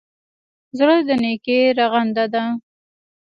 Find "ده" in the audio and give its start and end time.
2.33-2.43